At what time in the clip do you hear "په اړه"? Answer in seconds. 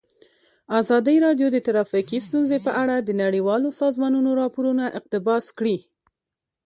2.65-2.95